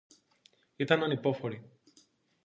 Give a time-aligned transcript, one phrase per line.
[0.75, 1.69] Ήταν ανυπόφορη